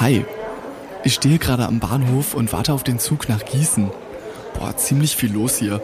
[0.00, 0.24] Hi,
[1.02, 3.90] ich stehe gerade am Bahnhof und warte auf den Zug nach Gießen.
[4.56, 5.82] Boah, ziemlich viel los hier.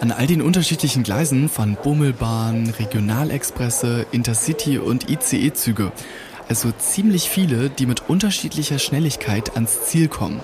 [0.00, 5.92] An all den unterschiedlichen Gleisen fahren Bummelbahn, Regionalexpresse, Intercity und ICE-Züge.
[6.46, 10.40] Also ziemlich viele, die mit unterschiedlicher Schnelligkeit ans Ziel kommen.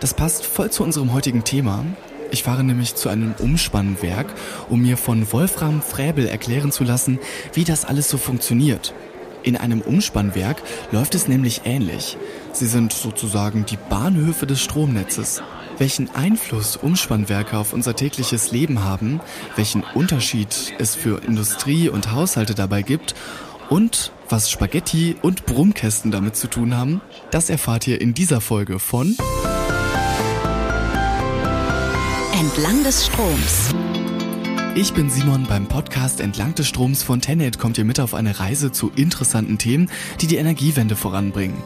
[0.00, 1.86] Das passt voll zu unserem heutigen Thema.
[2.30, 4.34] Ich fahre nämlich zu einem Umspannwerk,
[4.68, 7.20] um mir von Wolfram Fräbel erklären zu lassen,
[7.54, 8.92] wie das alles so funktioniert.
[9.42, 10.62] In einem Umspannwerk
[10.92, 12.16] läuft es nämlich ähnlich.
[12.52, 15.42] Sie sind sozusagen die Bahnhöfe des Stromnetzes.
[15.78, 19.20] Welchen Einfluss Umspannwerke auf unser tägliches Leben haben,
[19.56, 23.14] welchen Unterschied es für Industrie und Haushalte dabei gibt
[23.70, 28.78] und was Spaghetti und Brummkästen damit zu tun haben, das erfahrt ihr in dieser Folge
[28.78, 29.16] von
[32.32, 33.70] Entlang des Stroms.
[34.76, 35.46] Ich bin Simon.
[35.48, 39.58] Beim Podcast Entlang des Stroms von Tenet kommt ihr mit auf eine Reise zu interessanten
[39.58, 41.60] Themen, die die Energiewende voranbringen.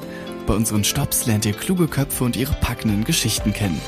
[0.46, 3.78] Bei unseren Stops lernt ihr kluge Köpfe und ihre packenden Geschichten kennen.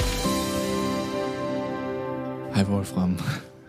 [2.53, 3.17] Hi Wolfram.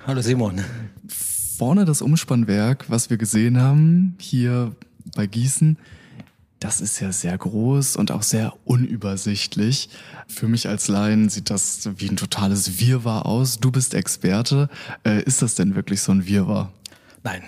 [0.06, 0.62] Hallo Simon.
[1.08, 4.76] Vorne das Umspannwerk, was wir gesehen haben, hier
[5.16, 5.78] bei Gießen,
[6.60, 9.90] das ist ja sehr groß und auch sehr unübersichtlich.
[10.28, 13.60] Für mich als Laien sieht das wie ein totales Wirrwarr aus.
[13.60, 14.70] Du bist Experte.
[15.06, 16.72] Äh, ist das denn wirklich so ein Wirrwarr?
[17.24, 17.44] Nein,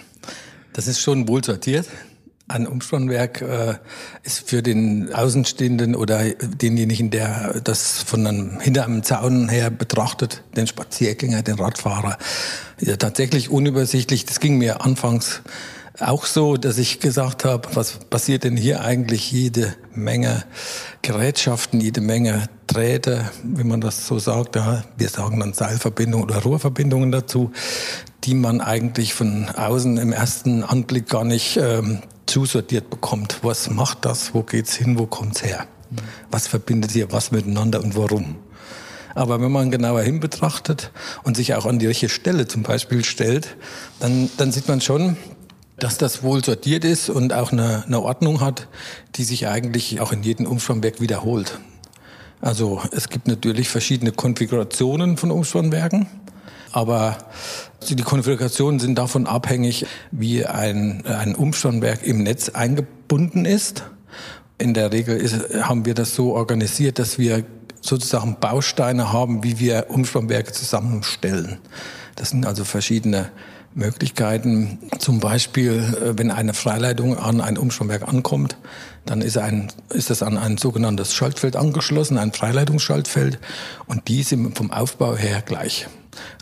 [0.73, 1.87] das ist schon wohl sortiert.
[2.47, 3.75] Ein Umspannwerk äh,
[4.23, 10.43] ist für den Außenstehenden oder denjenigen, der das von einem, hinter einem Zaun her betrachtet,
[10.55, 12.17] den Spaziergänger, den Radfahrer,
[12.79, 14.25] ja, tatsächlich unübersichtlich.
[14.25, 15.41] Das ging mir anfangs
[15.99, 19.31] auch so, dass ich gesagt habe, was passiert denn hier eigentlich?
[19.31, 20.43] Jede Menge
[21.01, 24.55] Gerätschaften, jede Menge Drähte, wie man das so sagt.
[24.55, 27.51] Ja, wir sagen dann Seilverbindungen oder Rohrverbindungen dazu,
[28.23, 33.39] die man eigentlich von außen im ersten Anblick gar nicht ähm, zusortiert bekommt.
[33.41, 34.33] Was macht das?
[34.33, 34.99] Wo geht's hin?
[34.99, 35.65] Wo kommt's her?
[36.29, 38.35] Was verbindet hier was miteinander und warum?
[39.15, 40.91] Aber wenn man genauer hin betrachtet
[41.23, 43.57] und sich auch an die richtige Stelle zum Beispiel stellt,
[43.99, 45.17] dann, dann sieht man schon,
[45.83, 48.67] dass das wohl sortiert ist und auch eine, eine Ordnung hat,
[49.15, 51.59] die sich eigentlich auch in jedem Umspannwerk wiederholt.
[52.41, 56.07] Also es gibt natürlich verschiedene Konfigurationen von Umspannwerken,
[56.71, 57.17] aber
[57.89, 63.83] die Konfigurationen sind davon abhängig, wie ein, ein Umspannwerk im Netz eingebunden ist.
[64.57, 67.43] In der Regel ist, haben wir das so organisiert, dass wir
[67.81, 71.57] sozusagen Bausteine haben, wie wir Umspannwerke zusammenstellen.
[72.15, 73.31] Das sind also verschiedene
[73.73, 74.79] Möglichkeiten.
[74.99, 78.57] Zum Beispiel, äh, wenn eine Freileitung an ein Umspannwerk ankommt,
[79.05, 83.39] dann ist, ein, ist das an ein sogenanntes Schaltfeld angeschlossen, ein Freileitungsschaltfeld,
[83.87, 85.87] und die sind vom Aufbau her gleich.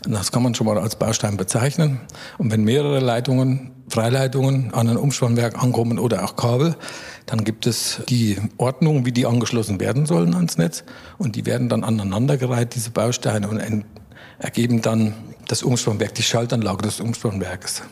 [0.02, 2.00] Das kann man schon mal als Baustein bezeichnen.
[2.38, 6.76] Und wenn mehrere Leitungen, Freileitungen an ein Umspannwerk ankommen oder auch Kabel,
[7.26, 10.84] dann gibt es die Ordnung, wie die angeschlossen werden sollen ans Netz.
[11.18, 13.60] Und die werden dann aneinandergereiht, diese Bausteine, und
[14.38, 15.14] ergeben dann
[15.46, 17.82] das Umspannwerk, die Schaltanlage des Umspannwerkes.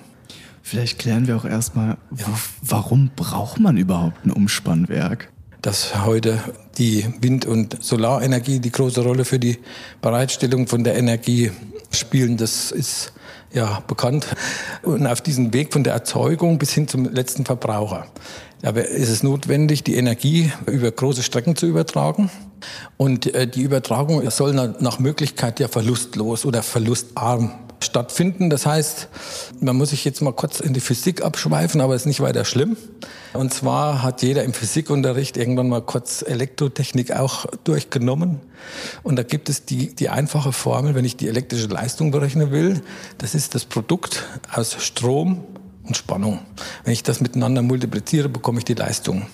[0.63, 2.27] Vielleicht klären wir auch erstmal, ja.
[2.61, 5.33] warum braucht man überhaupt ein Umspannwerk?
[5.67, 6.39] Dass heute
[6.79, 9.59] die Wind- und Solarenergie die große Rolle für die
[10.01, 11.51] Bereitstellung von der Energie
[11.91, 13.13] spielen, das ist
[13.53, 14.29] ja bekannt.
[14.85, 18.07] Und auf diesem Weg von der Erzeugung bis hin zum letzten Verbraucher.
[18.63, 22.31] Aber ist es notwendig, die Energie über große Strecken zu übertragen.
[22.97, 27.51] Und äh, die Übertragung soll nach Möglichkeit ja verlustlos oder verlustarm
[27.81, 28.51] stattfinden.
[28.51, 29.09] Das heißt,
[29.61, 32.77] man muss sich jetzt mal kurz in die Physik abschweifen, aber ist nicht weiter schlimm.
[33.33, 38.41] Und zwar hat jeder im Physikunterricht irgendwann mal kurz Elektrotechnik auch durchgenommen.
[39.03, 42.83] Und da gibt es die, die einfache Formel, wenn ich die elektrische Leistung berechnen will.
[43.19, 45.45] Das ist das Produkt aus Strom
[45.85, 46.41] und Spannung.
[46.85, 49.27] Wenn ich das miteinander multipliziere, bekomme ich die Leistung.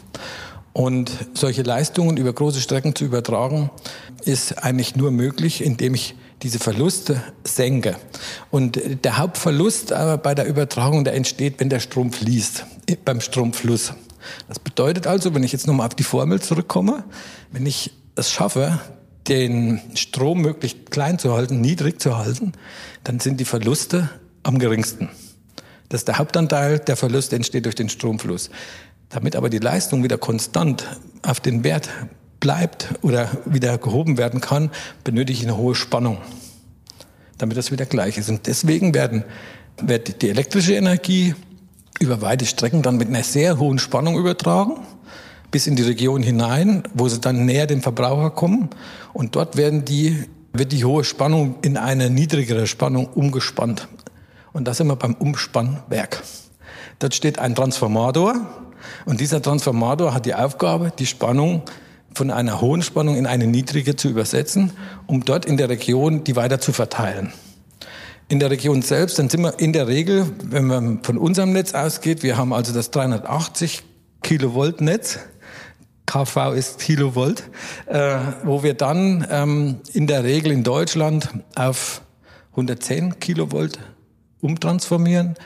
[0.73, 3.71] Und solche Leistungen über große Strecken zu übertragen,
[4.25, 7.97] ist eigentlich nur möglich, indem ich diese Verluste senke.
[8.51, 12.67] Und der Hauptverlust aber bei der Übertragung, der entsteht, wenn der Strom fließt,
[13.05, 13.95] beim Stromfluss.
[14.49, 17.05] Das bedeutet also, wenn ich jetzt nochmal auf die Formel zurückkomme,
[17.51, 18.81] wenn ich es schaffe,
[19.29, 22.53] den Strom möglichst klein zu halten, niedrig zu halten,
[23.05, 24.11] dann sind die Verluste
[24.43, 25.09] am geringsten.
[25.89, 28.51] Das ist der Hauptanteil, der Verlust entsteht durch den Stromfluss.
[29.11, 30.87] Damit aber die Leistung wieder konstant
[31.23, 31.89] auf den Wert
[32.43, 34.71] bleibt oder wieder gehoben werden kann,
[35.05, 36.19] benötige ich eine hohe Spannung,
[37.39, 38.29] damit das wieder gleich ist.
[38.29, 39.25] Und deswegen werden,
[39.81, 41.35] wird die elektrische Energie
[42.01, 44.75] über weite Strecken dann mit einer sehr hohen Spannung übertragen,
[45.53, 48.71] bis in die Region hinein, wo sie dann näher dem Verbraucher kommen.
[49.13, 53.87] Und dort werden die, wird die hohe Spannung in eine niedrigere Spannung umgespannt.
[54.53, 56.25] Und da sind wir beim Umspannwerk.
[56.99, 58.35] Dort steht ein Transformator
[59.05, 61.63] und dieser Transformator hat die Aufgabe, die Spannung
[62.15, 64.73] von einer hohen Spannung in eine niedrige zu übersetzen,
[65.07, 67.33] um dort in der Region die weiter zu verteilen.
[68.29, 71.75] In der Region selbst, dann sind wir in der Regel, wenn man von unserem Netz
[71.75, 73.83] ausgeht, wir haben also das 380
[74.23, 75.19] Kilovolt Netz,
[76.07, 77.45] KV ist Kilovolt,
[77.87, 82.03] äh, wo wir dann ähm, in der Regel in Deutschland auf
[82.53, 83.79] 110 Kilovolt
[84.41, 85.37] umtransformieren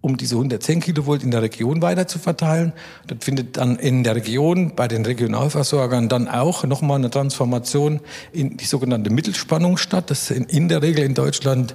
[0.00, 2.72] um diese 110 Kilovolt in der Region weiter zu verteilen.
[3.06, 8.00] Das findet dann in der Region bei den Regionalversorgern dann auch nochmal eine Transformation
[8.32, 10.10] in die sogenannte Mittelspannung statt.
[10.10, 11.74] Das sind in der Regel in Deutschland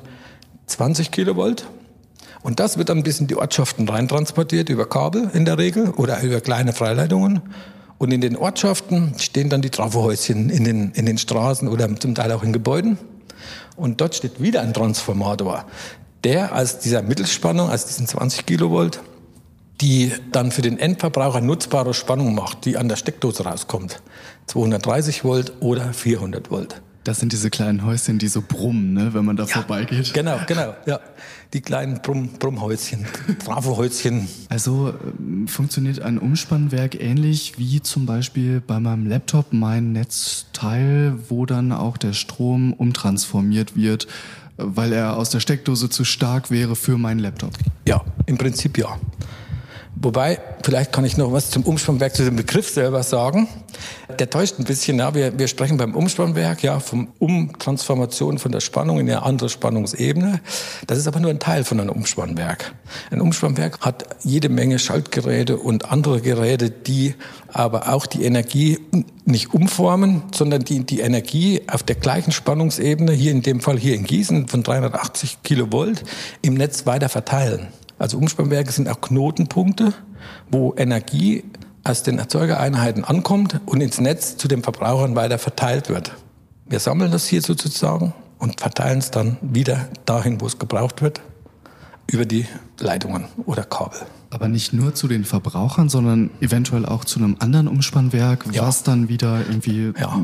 [0.67, 1.67] 20 Kilovolt.
[2.43, 6.21] Und das wird dann bis in die Ortschaften reintransportiert über Kabel in der Regel oder
[6.21, 7.41] über kleine Freileitungen.
[7.97, 12.15] Und in den Ortschaften stehen dann die Trafohäuschen in den, in den Straßen oder zum
[12.15, 12.97] Teil auch in Gebäuden.
[13.75, 15.65] Und dort steht wieder ein Transformator,
[16.23, 19.01] der als dieser Mittelspannung, als diesen 20 Kilovolt,
[19.81, 24.01] die dann für den Endverbraucher nutzbare Spannung macht, die an der Steckdose rauskommt.
[24.47, 26.81] 230 Volt oder 400 Volt.
[27.03, 30.13] Das sind diese kleinen Häuschen, die so brummen, ne, wenn man da ja, vorbeigeht.
[30.13, 31.01] Genau, genau, ja.
[31.51, 33.05] Die kleinen Brumm, Brummhäuschen,
[33.45, 34.27] Trafohäuschen.
[34.47, 41.45] Also ähm, funktioniert ein Umspannwerk ähnlich wie zum Beispiel bei meinem Laptop mein Netzteil, wo
[41.45, 44.07] dann auch der Strom umtransformiert wird
[44.57, 47.53] weil er aus der Steckdose zu stark wäre für meinen Laptop.
[47.87, 48.97] Ja, im Prinzip ja.
[49.95, 53.47] Wobei, vielleicht kann ich noch was zum Umspannwerk, zu dem Begriff selber sagen.
[54.19, 54.97] Der täuscht ein bisschen.
[54.97, 55.13] Ja.
[55.13, 60.41] Wir, wir sprechen beim Umspannwerk ja vom Umtransformation von der Spannung in eine andere Spannungsebene.
[60.87, 62.73] Das ist aber nur ein Teil von einem Umspannwerk.
[63.11, 67.13] Ein Umspannwerk hat jede Menge Schaltgeräte und andere Geräte, die
[67.47, 68.79] aber auch die Energie
[69.25, 73.95] nicht umformen, sondern die die Energie auf der gleichen Spannungsebene, hier in dem Fall hier
[73.95, 76.03] in Gießen von 380 Kilovolt,
[76.41, 77.67] im Netz weiter verteilen.
[78.03, 79.93] Also Umspannwerke sind auch Knotenpunkte,
[80.51, 81.45] wo Energie
[81.85, 86.11] aus den Erzeugereinheiten ankommt und ins Netz zu den Verbrauchern weiter verteilt wird.
[86.65, 91.21] Wir sammeln das hier sozusagen und verteilen es dann wieder dahin, wo es gebraucht wird,
[92.13, 92.45] über die
[92.79, 93.99] Leitungen oder Kabel.
[94.29, 98.63] Aber nicht nur zu den Verbrauchern, sondern eventuell auch zu einem anderen Umspannwerk, ja.
[98.63, 100.19] was dann wieder irgendwie ja.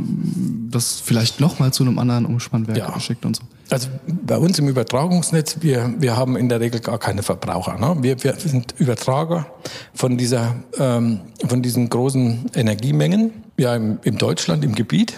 [0.69, 2.91] das vielleicht nochmal zu einem anderen Umspannwerk ja.
[2.91, 3.43] geschickt und so.
[3.69, 7.77] Also bei uns im Übertragungsnetz, wir, wir haben in der Regel gar keine Verbraucher.
[7.77, 7.97] Ne?
[8.01, 9.47] Wir, wir sind Übertrager
[9.93, 15.13] von, dieser, ähm, von diesen großen Energiemengen ja, im, im Deutschland, im Gebiet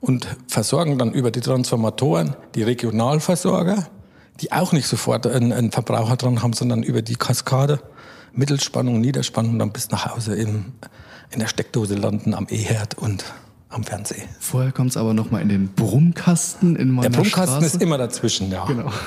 [0.00, 3.86] und versorgen dann über die Transformatoren die Regionalversorger,
[4.40, 7.80] die auch nicht sofort einen, einen Verbraucher dran haben, sondern über die Kaskade
[8.32, 10.66] Mittelspannung, Niederspannung dann bis nach Hause im,
[11.30, 13.24] in der Steckdose landen am E-Herd und
[13.68, 14.28] am Fernsehen.
[14.38, 17.66] Vorher kommt es aber noch mal in den Brummkasten in meiner Der Brummkasten Straße.
[17.66, 18.64] ist immer dazwischen, ja.
[18.64, 18.90] Genau.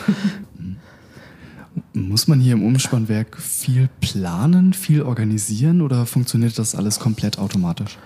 [1.94, 7.98] Muss man hier im Umspannwerk viel planen, viel organisieren oder funktioniert das alles komplett automatisch?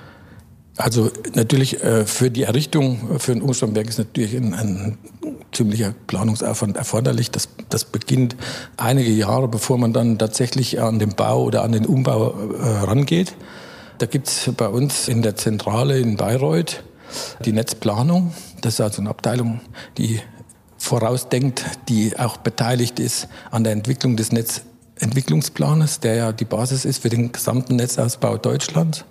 [0.78, 4.98] Also natürlich äh, für die Errichtung für ein Umspannwerk ist natürlich ein, ein
[5.54, 7.32] ziemlicher Planungsaufwand erforderlich.
[7.32, 8.36] Das, das beginnt
[8.78, 13.36] einige Jahre, bevor man dann tatsächlich an den Bau oder an den Umbau äh, rangeht.
[13.98, 16.84] Da gibt es bei uns in der Zentrale in Bayreuth
[17.46, 18.34] die Netzplanung.
[18.60, 19.62] Das ist also eine Abteilung,
[19.98, 20.20] die
[20.78, 27.02] vorausdenkt, die auch beteiligt ist an der Entwicklung des Netzentwicklungsplanes, der ja die Basis ist
[27.02, 29.06] für den gesamten Netzausbau Deutschlands.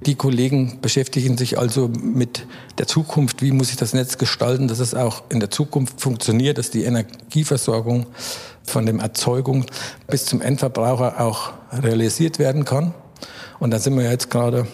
[0.00, 2.46] Die Kollegen beschäftigen sich also mit
[2.78, 3.40] der Zukunft.
[3.40, 6.84] Wie muss ich das Netz gestalten, dass es auch in der Zukunft funktioniert, dass die
[6.84, 8.06] Energieversorgung
[8.62, 9.64] von der Erzeugung
[10.06, 12.92] bis zum Endverbraucher auch realisiert werden kann.
[13.58, 14.66] Und da sind wir jetzt gerade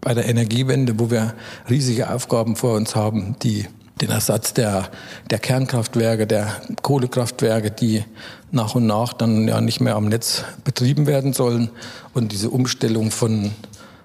[0.00, 1.34] bei der Energiewende, wo wir
[1.70, 3.66] riesige Aufgaben vor uns haben, die
[4.00, 4.90] den Ersatz der,
[5.30, 6.48] der Kernkraftwerke, der
[6.82, 8.04] Kohlekraftwerke, die
[8.50, 11.70] nach und nach dann ja nicht mehr am Netz betrieben werden sollen
[12.12, 13.52] und diese Umstellung von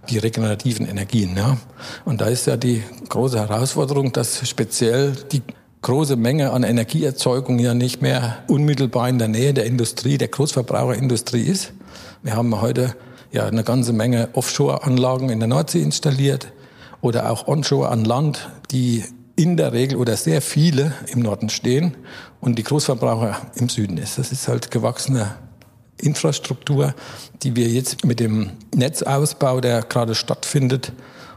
[0.10, 1.36] die regenerativen Energien.
[1.38, 1.58] Ja.
[2.06, 5.42] Und da ist ja die große Herausforderung, dass speziell die
[5.82, 11.44] große Menge an Energieerzeugung ja nicht mehr unmittelbar in der Nähe der Industrie, der Großverbraucherindustrie
[11.44, 11.74] ist.
[12.22, 12.96] Wir haben heute
[13.32, 16.52] ja eine ganze Menge Offshore-Anlagen in der Nordsee installiert
[17.02, 19.04] oder auch Onshore an Land, die
[19.36, 21.96] in der Regel oder sehr viele im Norden stehen
[22.42, 24.18] und die Großverbraucher im Süden ist.
[24.18, 25.36] Das ist halt gewachsene
[26.00, 26.94] Infrastruktur,
[27.44, 30.92] die wir jetzt mit dem Netzausbau, der gerade stattfindet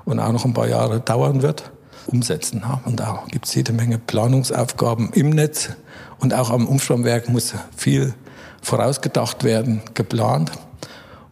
[0.04, 1.70] und auch noch ein paar Jahre dauern wird,
[2.06, 2.62] umsetzen.
[2.84, 5.70] Und da gibt es jede Menge Planungsaufgaben im Netz
[6.18, 8.14] und auch am Umspannwerk muss viel
[8.60, 10.52] vorausgedacht werden, geplant.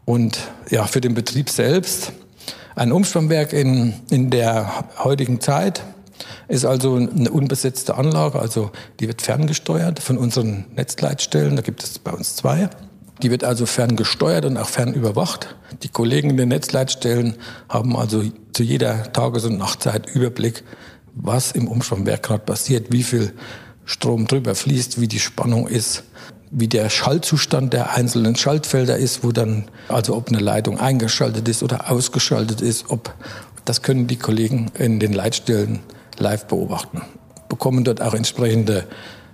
[0.05, 2.13] Und ja, für den Betrieb selbst,
[2.75, 5.83] ein Umspannwerk in, in der heutigen Zeit
[6.49, 11.99] ist also eine unbesetzte Anlage, also die wird ferngesteuert von unseren Netzleitstellen, da gibt es
[11.99, 12.69] bei uns zwei.
[13.23, 15.55] Die wird also ferngesteuert und auch fernüberwacht.
[15.83, 17.37] Die Kollegen in den Netzleitstellen
[17.69, 18.23] haben also
[18.53, 20.65] zu jeder Tages- und Nachtzeit Überblick,
[21.15, 23.33] was im Umspannwerk gerade passiert, wie viel
[23.85, 26.05] Strom drüber fließt, wie die Spannung ist,
[26.51, 31.63] wie der Schaltzustand der einzelnen Schaltfelder ist, wo dann, also ob eine Leitung eingeschaltet ist
[31.63, 33.15] oder ausgeschaltet ist, ob,
[33.65, 35.81] das können die Kollegen in den Leitstellen
[36.19, 37.03] live beobachten.
[37.49, 38.87] Bekommen dort auch entsprechende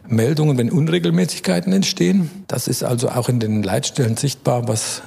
[0.08, 2.30] Meldungen, wenn Unregelmäßigkeiten entstehen.
[2.48, 5.02] Das ist also auch in den Leitstellen sichtbar, was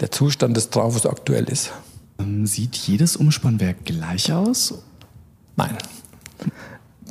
[0.00, 1.72] der Zustand des Trafos aktuell ist.
[2.18, 4.74] Ähm, sieht jedes Umspannwerk gleich aus?
[5.56, 5.76] Nein.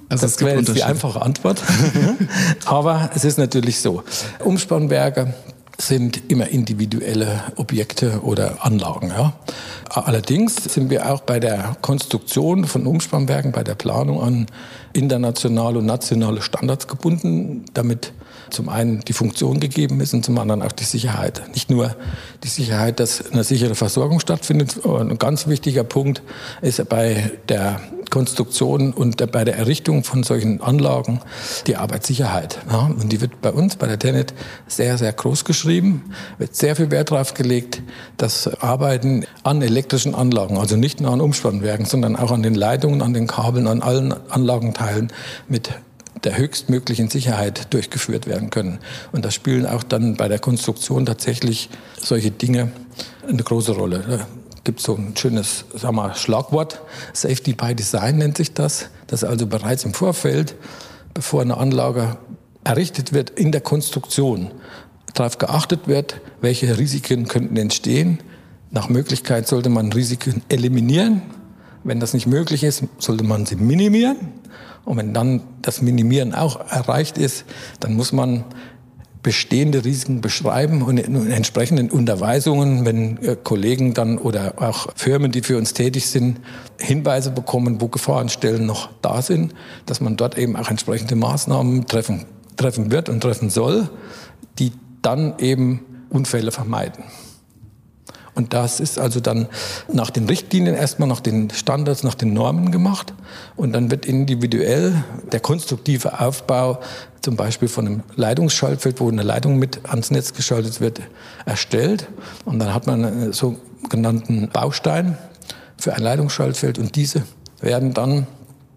[0.10, 1.64] Also das wäre jetzt die einfache Antwort.
[2.66, 4.04] Aber es ist natürlich so.
[4.44, 5.34] Umspannwerke
[5.78, 9.10] sind immer individuelle Objekte oder Anlagen.
[9.10, 9.34] Ja.
[9.90, 14.48] Allerdings sind wir auch bei der Konstruktion von Umspannwerken, bei der Planung an
[14.94, 18.14] internationale und nationale Standards gebunden, damit
[18.50, 21.42] zum einen die Funktion gegeben ist und zum anderen auch die Sicherheit.
[21.54, 21.96] Nicht nur
[22.44, 24.86] die Sicherheit, dass eine sichere Versorgung stattfindet.
[24.86, 26.22] Ein ganz wichtiger Punkt
[26.62, 27.82] ist bei der
[28.12, 31.22] Konstruktion und bei der Errichtung von solchen Anlagen
[31.68, 32.60] die Arbeitssicherheit.
[32.70, 34.34] Ja, und die wird bei uns, bei der Tenet,
[34.68, 36.12] sehr, sehr groß geschrieben.
[36.38, 37.82] Wird sehr viel Wert darauf gelegt,
[38.18, 43.02] dass Arbeiten an elektrischen Anlagen, also nicht nur an Umspannwerken, sondern auch an den Leitungen,
[43.02, 45.12] an den Kabeln, an allen Anlagenteilen
[45.48, 45.72] mit
[46.24, 48.80] der höchstmöglichen Sicherheit durchgeführt werden können.
[49.12, 51.70] Und da spielen auch dann bei der Konstruktion tatsächlich
[52.00, 52.72] solche Dinge
[53.28, 54.26] eine große Rolle.
[54.66, 56.82] Gibt so ein schönes sagen wir, Schlagwort,
[57.14, 60.56] Safety by Design nennt sich das, dass also bereits im Vorfeld,
[61.14, 62.18] bevor eine Anlage
[62.64, 64.50] errichtet wird, in der Konstruktion
[65.14, 68.20] darauf geachtet wird, welche Risiken könnten entstehen.
[68.72, 71.22] Nach Möglichkeit sollte man Risiken eliminieren.
[71.84, 74.18] Wenn das nicht möglich ist, sollte man sie minimieren.
[74.84, 77.46] Und wenn dann das Minimieren auch erreicht ist,
[77.80, 78.46] dann muss man
[79.26, 85.42] bestehende Risiken beschreiben und in entsprechenden Unterweisungen, wenn äh, Kollegen dann oder auch Firmen, die
[85.42, 86.40] für uns tätig sind,
[86.80, 89.56] Hinweise bekommen, wo Gefahrenstellen noch da sind,
[89.88, 93.90] dass man dort eben auch entsprechende Maßnahmen treffen, treffen wird und treffen soll,
[94.60, 95.80] die dann eben
[96.12, 97.04] Unfälle vermeiden.
[98.36, 99.48] Und das ist also dann
[99.92, 103.14] nach den Richtlinien erstmal, nach den Standards, nach den Normen gemacht.
[103.56, 106.80] Und dann wird individuell der konstruktive Aufbau
[107.22, 111.02] zum Beispiel von einem Leitungsschaltfeld, wo eine Leitung mit ans Netz geschaltet wird,
[111.46, 112.08] erstellt.
[112.44, 115.18] Und dann hat man einen sogenannten Baustein
[115.78, 116.78] für ein Leitungsschaltfeld.
[116.78, 117.24] Und diese
[117.62, 118.28] werden dann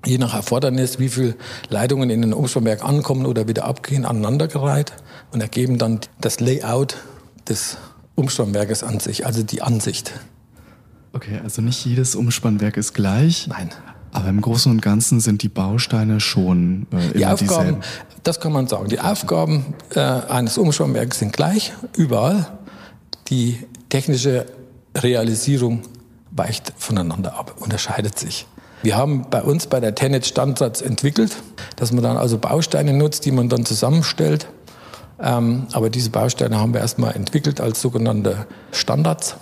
[0.07, 1.35] je nach Erfordernis, wie viele
[1.69, 4.93] Leitungen in den Umspannwerk ankommen oder wieder abgehen, aneinandergereiht
[5.33, 6.97] und ergeben dann das Layout
[7.49, 7.77] des
[8.19, 10.13] Umspannwerkes an sich, also die Ansicht.
[11.13, 13.47] Okay, also nicht jedes Umspannwerk ist gleich.
[13.47, 13.71] Nein.
[14.13, 17.81] Aber im Großen und Ganzen sind die Bausteine schon äh, immer die Aufgaben, dieselben.
[18.25, 18.89] Das kann man sagen.
[18.89, 22.59] Die Aufgaben äh, eines Umspannwerkes sind gleich, überall.
[23.29, 23.59] Die
[23.89, 24.47] technische
[24.97, 25.83] Realisierung
[26.31, 28.47] weicht voneinander ab, unterscheidet sich.
[28.83, 31.37] Wir haben bei uns bei der Tenet Standsatz entwickelt,
[31.77, 34.49] dass man dann also Bausteine nutzt, die man dann zusammenstellt
[35.19, 39.37] aber diese Bausteine haben wir erstmal entwickelt als sogenannte Standards,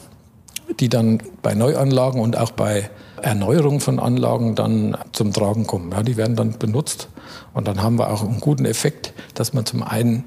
[0.80, 2.90] die dann bei Neuanlagen und auch bei
[3.23, 5.92] Erneuerung von Anlagen dann zum Tragen kommen.
[5.92, 7.09] Ja, die werden dann benutzt
[7.54, 10.25] und dann haben wir auch einen guten Effekt, dass man zum einen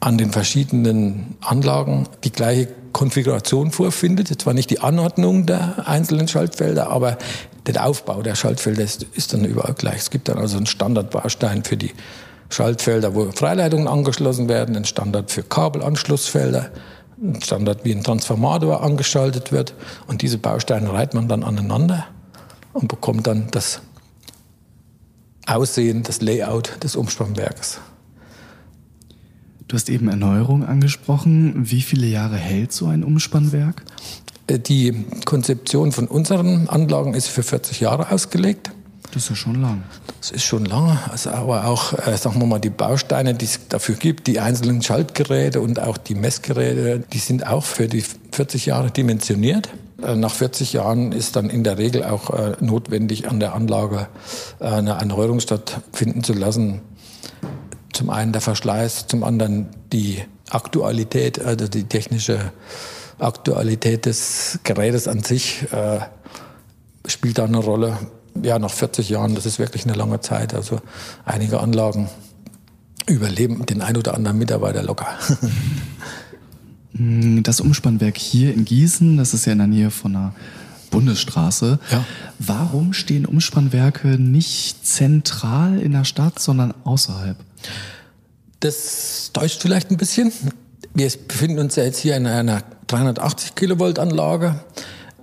[0.00, 4.28] an den verschiedenen Anlagen die gleiche Konfiguration vorfindet.
[4.40, 7.18] Zwar nicht die Anordnung der einzelnen Schaltfelder, aber
[7.66, 9.98] der Aufbau der Schaltfelder ist, ist dann überall gleich.
[9.98, 11.92] Es gibt dann also einen Standardbaustein für die
[12.50, 16.70] Schaltfelder, wo Freileitungen angeschlossen werden, ein Standard für Kabelanschlussfelder,
[17.22, 19.74] ein Standard, wie ein Transformator angeschaltet wird.
[20.06, 22.06] Und diese Bausteine reiht man dann aneinander
[22.72, 23.80] und bekommt dann das
[25.46, 27.80] Aussehen, das Layout des Umspannwerkes.
[29.68, 31.70] Du hast eben Erneuerung angesprochen.
[31.70, 33.82] Wie viele Jahre hält so ein Umspannwerk?
[34.48, 38.72] Äh, die Konzeption von unseren Anlagen ist für 40 Jahre ausgelegt.
[39.12, 39.84] Das ist ja schon lang.
[40.20, 40.98] Das ist schon lang.
[41.10, 44.82] Also aber auch, äh, sagen wir mal, die Bausteine, die es dafür gibt, die einzelnen
[44.82, 49.70] Schaltgeräte und auch die Messgeräte, die sind auch für die 40 Jahre dimensioniert.
[50.02, 54.08] Äh, nach 40 Jahren ist dann in der Regel auch äh, notwendig, an der Anlage
[54.60, 56.82] äh, eine Erneuerung stattfinden zu lassen.
[57.94, 62.52] Zum einen der Verschleiß, zum anderen die Aktualität, also die technische
[63.18, 66.00] Aktualität des Gerätes an sich äh,
[67.06, 67.96] spielt da eine Rolle
[68.42, 70.54] ja, nach 40 Jahren, das ist wirklich eine lange Zeit.
[70.54, 70.80] Also
[71.24, 72.08] einige Anlagen
[73.06, 75.08] überleben den ein oder anderen Mitarbeiter locker.
[76.92, 80.34] Das Umspannwerk hier in Gießen, das ist ja in der Nähe von einer
[80.90, 81.78] Bundesstraße.
[81.90, 82.04] Ja.
[82.38, 87.36] Warum stehen Umspannwerke nicht zentral in der Stadt, sondern außerhalb?
[88.58, 90.32] Das täuscht vielleicht ein bisschen.
[90.92, 94.56] Wir befinden uns ja jetzt hier in einer 380 Kilovolt Anlage.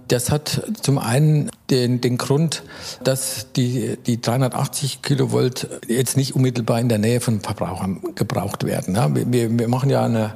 [0.07, 2.63] Das hat zum einen den, den Grund,
[3.03, 8.95] dass die, die 380 Kilovolt jetzt nicht unmittelbar in der Nähe von Verbrauchern gebraucht werden.
[8.95, 10.33] Ja, wir, wir machen ja eine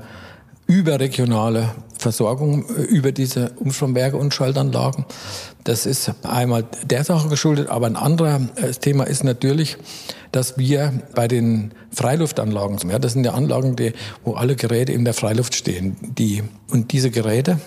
[0.67, 5.05] überregionale Versorgung über diese Umspannwerke und Schaltanlagen.
[5.63, 9.77] Das ist einmal der Sache geschuldet, aber ein anderes äh, Thema ist natürlich,
[10.31, 15.05] dass wir bei den Freiluftanlagen, ja, das sind ja Anlagen, die, wo alle Geräte in
[15.05, 17.59] der Freiluft stehen, die, und diese Geräte,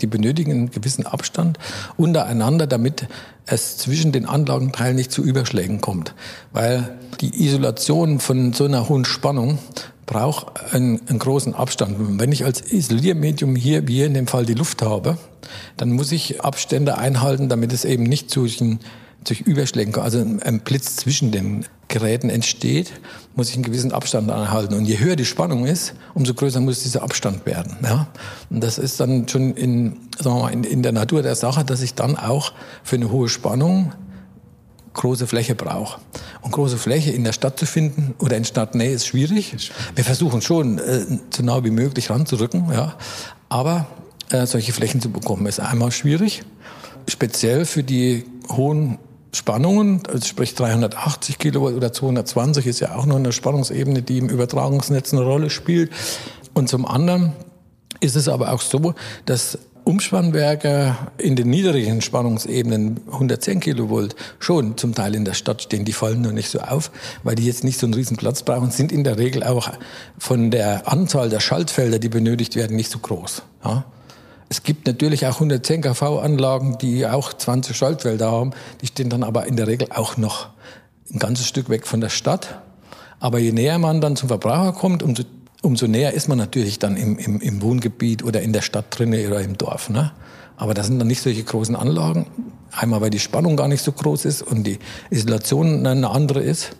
[0.00, 1.58] die benötigen einen gewissen Abstand
[1.96, 3.06] untereinander, damit
[3.46, 6.14] es zwischen den Anlagenteilen nicht zu Überschlägen kommt.
[6.52, 9.58] Weil die Isolation von so einer hohen Spannung
[10.06, 11.96] braucht einen, einen großen Abstand.
[12.20, 15.18] Wenn ich als Isoliermedium hier, wie hier in dem Fall, die Luft habe,
[15.76, 18.46] dann muss ich Abstände einhalten, damit es eben nicht zu
[19.24, 22.92] durch Überschlägen, also ein Blitz zwischen den Geräten entsteht,
[23.36, 24.74] muss ich einen gewissen Abstand einhalten.
[24.74, 27.76] Und je höher die Spannung ist, umso größer muss dieser Abstand werden.
[27.84, 28.08] Ja?
[28.50, 31.64] Und das ist dann schon in, sagen wir mal, in, in der Natur der Sache,
[31.64, 33.92] dass ich dann auch für eine hohe Spannung
[34.94, 36.00] große Fläche brauche.
[36.40, 39.54] Und große Fläche in der Stadt zu finden oder in Stadtnähe ist schwierig.
[39.94, 42.94] Wir versuchen schon, äh, so nah wie möglich ranzurücken, ja.
[43.48, 43.86] Aber
[44.30, 46.42] äh, solche Flächen zu bekommen, ist einmal schwierig.
[47.06, 48.98] Speziell für die hohen
[49.34, 54.28] Spannungen, also sprich 380 Kilovolt oder 220 ist ja auch noch eine Spannungsebene, die im
[54.28, 55.90] Übertragungsnetz eine Rolle spielt.
[56.54, 57.32] Und zum anderen
[58.00, 64.94] ist es aber auch so, dass Umspannwerke in den niedrigen Spannungsebenen 110 Kilovolt schon zum
[64.94, 65.84] Teil in der Stadt stehen.
[65.84, 66.92] Die fallen nur nicht so auf,
[67.24, 69.70] weil die jetzt nicht so einen riesen Platz brauchen, sind in der Regel auch
[70.18, 73.42] von der Anzahl der Schaltfelder, die benötigt werden, nicht so groß.
[73.64, 73.84] Ja?
[74.52, 78.50] Es gibt natürlich auch 110 kV-Anlagen, die auch 20 Schaltfelder haben.
[78.82, 80.50] Die stehen dann aber in der Regel auch noch
[81.10, 82.60] ein ganzes Stück weg von der Stadt.
[83.18, 85.22] Aber je näher man dann zum Verbraucher kommt, umso,
[85.62, 89.26] umso näher ist man natürlich dann im, im, im Wohngebiet oder in der Stadt drinne
[89.26, 89.88] oder im Dorf.
[89.88, 90.12] Ne?
[90.58, 92.26] Aber das sind dann nicht solche großen Anlagen.
[92.72, 94.78] Einmal, weil die Spannung gar nicht so groß ist und die
[95.08, 96.76] Isolation eine andere ist.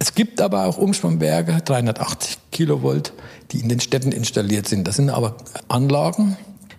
[0.00, 3.12] Es gibt aber auch Umspannwerke, 380 Kilovolt,
[3.52, 4.88] die in den Städten installiert sind.
[4.88, 5.36] Das sind aber
[5.68, 6.36] Anlagen,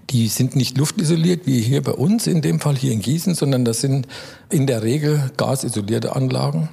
[0.10, 3.66] die sind nicht luftisoliert wie hier bei uns, in dem Fall hier in Gießen, sondern
[3.66, 4.08] das sind
[4.50, 6.70] in der Regel gasisolierte Anlagen.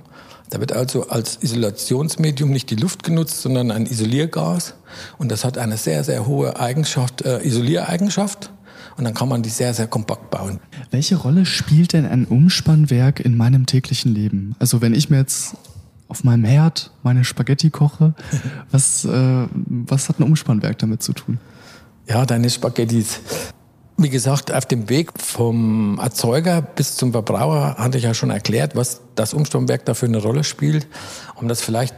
[0.50, 4.74] Da wird also als Isolationsmedium nicht die Luft genutzt, sondern ein Isoliergas.
[5.16, 8.50] Und das hat eine sehr, sehr hohe Eigenschaft, äh, Isoliereigenschaft.
[8.98, 10.60] Und dann kann man die sehr, sehr kompakt bauen.
[10.90, 14.54] Welche Rolle spielt denn ein Umspannwerk in meinem täglichen Leben?
[14.58, 15.56] Also wenn ich mir jetzt
[16.08, 18.12] auf meinem Herd meine Spaghetti koche,
[18.70, 21.38] was, äh, was hat ein Umspannwerk damit zu tun?
[22.08, 23.20] Ja, deine Spaghettis.
[23.96, 28.74] Wie gesagt, auf dem Weg vom Erzeuger bis zum Verbraucher hatte ich ja schon erklärt,
[28.74, 30.88] was das Umspannwerk da für eine Rolle spielt.
[31.36, 31.94] Um das vielleicht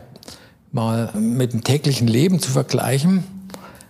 [0.72, 3.24] mal mit dem täglichen Leben zu vergleichen,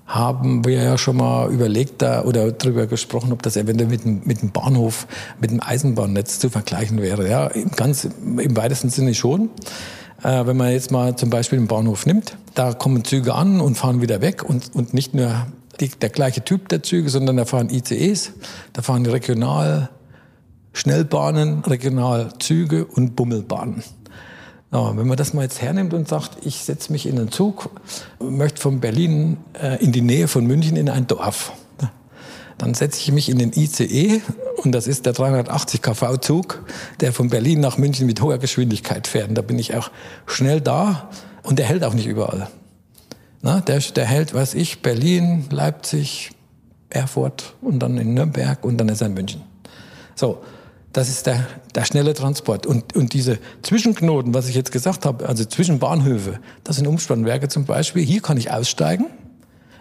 [0.07, 4.23] haben wir ja schon mal überlegt da, oder darüber gesprochen, ob das eventuell mit dem,
[4.25, 5.07] mit dem Bahnhof,
[5.41, 7.29] mit dem Eisenbahnnetz zu vergleichen wäre.
[7.29, 9.51] Ja, im, ganz, im weitesten Sinne schon.
[10.23, 13.77] Äh, wenn man jetzt mal zum Beispiel den Bahnhof nimmt, da kommen Züge an und
[13.77, 15.47] fahren wieder weg und, und nicht nur
[15.81, 18.33] die, der gleiche Typ der Züge, sondern da fahren ICEs,
[18.73, 19.91] da fahren regional
[20.73, 23.83] Schnellbahnen, Regionalzüge und Bummelbahnen.
[24.73, 27.71] Ja, wenn man das mal jetzt hernimmt und sagt, ich setze mich in einen Zug,
[28.19, 31.53] möchte von Berlin äh, in die Nähe von München in ein Dorf,
[32.59, 34.21] dann setze ich mich in den ICE
[34.57, 36.65] und das ist der 380 kV Zug,
[37.01, 39.29] der von Berlin nach München mit hoher Geschwindigkeit fährt.
[39.29, 39.91] Und da bin ich auch
[40.27, 41.11] schnell da
[41.43, 42.49] und der hält auch nicht überall.
[43.45, 46.31] Na, der, der hält, weiß ich, Berlin, Leipzig,
[46.89, 49.43] Erfurt und dann in Nürnberg und dann ist er in München.
[50.15, 50.43] So,
[50.95, 52.65] das ist der, der schnelle Transport.
[52.65, 57.49] Und, und diese Zwischenknoten, was ich jetzt gesagt habe, also zwischen Bahnhöfe, das sind Umspannwerke
[57.49, 58.03] zum Beispiel.
[58.03, 59.09] Hier kann ich aussteigen,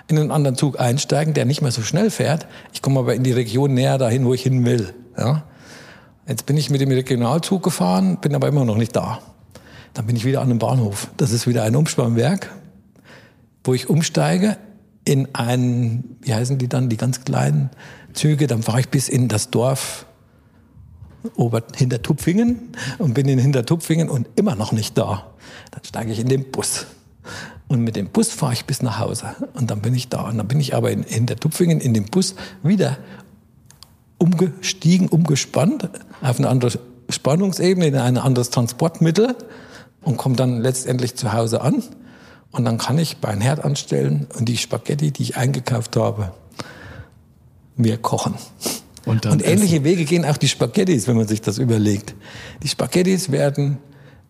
[0.10, 2.48] in einen anderen Zug einsteigen, der nicht mehr so schnell fährt.
[2.74, 4.94] Ich komme aber in die Region näher dahin, wo ich hin will.
[5.18, 5.46] Ja?
[6.28, 9.20] Jetzt bin ich mit dem Regionalzug gefahren, bin aber immer noch nicht da.
[9.94, 11.08] Dann bin ich wieder an einem Bahnhof.
[11.16, 12.50] Das ist wieder ein Umspannwerk
[13.64, 14.58] wo ich umsteige
[15.06, 17.70] in einen, wie heißen die dann, die ganz kleinen
[18.14, 20.06] Züge, dann fahre ich bis in das Dorf
[21.36, 25.32] Ober Hintertupfingen und bin in Hintertupfingen und immer noch nicht da.
[25.72, 26.86] Dann steige ich in den Bus.
[27.70, 29.36] Und mit dem Bus fahre ich bis nach Hause.
[29.54, 30.28] Und dann bin ich da.
[30.28, 32.98] Und dann bin ich aber in Hintertupfingen in den Bus wieder
[34.18, 35.90] umgestiegen, umgespannt
[36.22, 36.78] auf eine andere
[37.10, 39.36] Spannungsebene, in ein anderes Transportmittel
[40.02, 41.84] und komme dann letztendlich zu Hause an.
[42.54, 46.32] Und dann kann ich bei Herd anstellen und die Spaghetti, die ich eingekauft habe,
[47.76, 48.36] mir kochen.
[49.06, 49.84] Und, und ähnliche essen.
[49.84, 52.16] Wege gehen auch die Spaghettis, wenn man sich das überlegt.
[52.62, 53.80] Die Spaghettis werden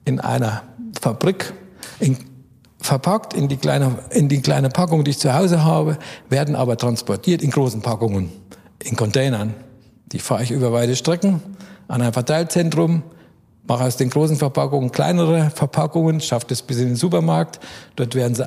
[0.05, 0.63] in einer
[0.99, 1.53] Fabrik
[1.99, 2.17] in
[2.83, 5.97] verpackt in die kleine, in die kleine Packung, die ich zu Hause habe,
[6.29, 8.29] werden aber transportiert in großen Packungen,
[8.83, 9.53] in Containern.
[10.11, 11.41] Die fahre ich über weite Strecken
[11.87, 13.03] an ein Verteilzentrum,
[13.67, 17.59] mache aus den großen Verpackungen kleinere Verpackungen, schaffe das bis in den Supermarkt.
[17.95, 18.45] Dort werden sie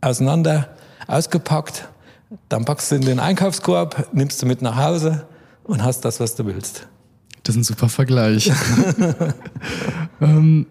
[0.00, 0.68] auseinander
[1.06, 1.88] ausgepackt.
[2.48, 5.26] Dann packst du in den Einkaufskorb, nimmst du mit nach Hause
[5.64, 6.88] und hast das, was du willst.
[7.44, 8.50] Das ist ein super Vergleich.
[10.20, 10.66] ähm,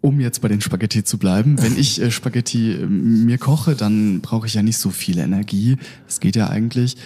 [0.00, 4.20] um jetzt bei den Spaghetti zu bleiben, wenn ich äh, Spaghetti äh, mir koche, dann
[4.20, 5.76] brauche ich ja nicht so viel Energie.
[6.06, 6.96] Das geht ja eigentlich.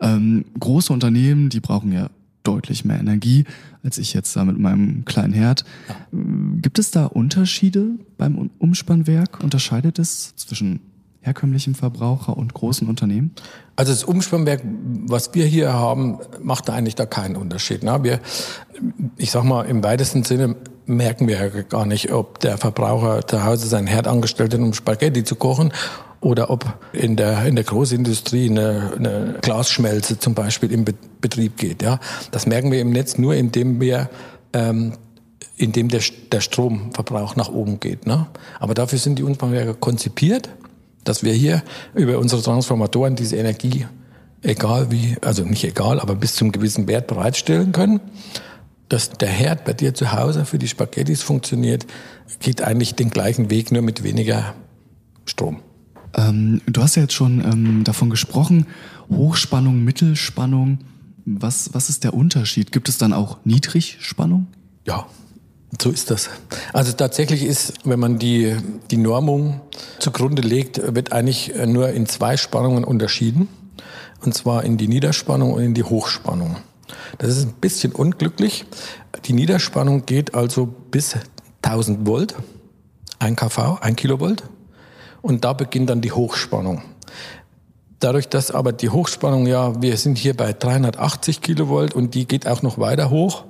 [0.00, 2.10] Ähm, große Unternehmen, die brauchen ja
[2.44, 3.44] deutlich mehr Energie
[3.84, 5.64] als ich jetzt da mit meinem kleinen Herd.
[5.88, 5.94] Ja.
[6.60, 9.42] Gibt es da Unterschiede beim Umspannwerk?
[9.42, 10.80] Unterscheidet es zwischen
[11.20, 13.32] herkömmlichem Verbraucher und großen Unternehmen?
[13.76, 14.62] Also das Umspannwerk,
[15.06, 17.82] was wir hier haben, macht eigentlich da keinen Unterschied.
[17.82, 17.98] Ne?
[18.02, 18.20] Wir,
[19.16, 23.44] ich sag mal, im weitesten Sinne merken wir ja gar nicht, ob der Verbraucher zu
[23.44, 25.72] Hause seinen Herd angestellt hat, um Spaghetti zu kochen
[26.20, 30.84] oder ob in der, in der Großindustrie eine, eine Glasschmelze zum Beispiel im
[31.20, 31.82] Betrieb geht.
[31.82, 32.00] Ja?
[32.30, 34.10] Das merken wir im Netz nur, indem wir
[34.52, 34.94] ähm,
[35.58, 36.00] indem der,
[36.32, 38.06] der Stromverbrauch nach oben geht.
[38.06, 38.26] Ne?
[38.60, 40.48] Aber dafür sind die Umspannwerke konzipiert,
[41.04, 41.62] dass wir hier
[41.94, 43.86] über unsere Transformatoren diese Energie,
[44.42, 48.00] egal wie, also nicht egal, aber bis zum gewissen Wert bereitstellen können.
[48.88, 51.86] Dass der Herd bei dir zu Hause für die Spaghettis funktioniert,
[52.40, 54.54] geht eigentlich den gleichen Weg, nur mit weniger
[55.26, 55.57] Strom.
[56.18, 58.66] Ähm, du hast ja jetzt schon ähm, davon gesprochen,
[59.08, 60.78] Hochspannung, Mittelspannung.
[61.24, 62.72] Was, was ist der Unterschied?
[62.72, 64.48] Gibt es dann auch Niedrigspannung?
[64.84, 65.06] Ja,
[65.80, 66.30] so ist das.
[66.72, 68.56] Also tatsächlich ist, wenn man die,
[68.90, 69.60] die Normung
[70.00, 73.48] zugrunde legt, wird eigentlich nur in zwei Spannungen unterschieden.
[74.24, 76.56] Und zwar in die Niederspannung und in die Hochspannung.
[77.18, 78.64] Das ist ein bisschen unglücklich.
[79.26, 81.16] Die Niederspannung geht also bis
[81.62, 82.34] 1000 Volt,
[83.20, 84.42] 1 kV, 1 Kilovolt
[85.22, 86.82] und da beginnt dann die Hochspannung.
[88.00, 92.46] Dadurch, dass aber die Hochspannung, ja, wir sind hier bei 380 Kilovolt und die geht
[92.46, 93.44] auch noch weiter hoch,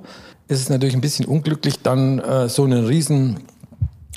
[0.47, 3.41] ist es natürlich ein bisschen unglücklich, dann äh, so eine riesen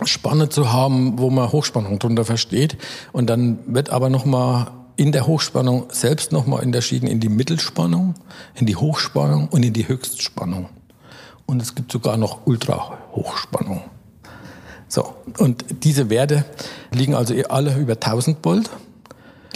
[0.04, 2.78] Spanne zu haben, wo man Hochspannung drunter versteht.
[3.12, 8.14] Und dann wird aber nochmal in der Hochspannung selbst nochmal unterschieden in die Mittelspannung,
[8.54, 10.68] in die Hochspannung und in die Höchstspannung.
[11.44, 13.82] Und es gibt sogar noch Ultrahochspannung.
[14.92, 16.44] So, und diese Werte
[16.90, 18.68] liegen also alle über 1000 Volt.